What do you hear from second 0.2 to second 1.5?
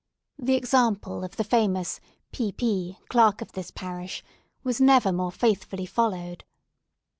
The example of the